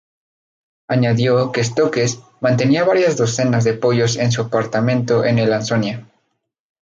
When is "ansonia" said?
5.53-6.09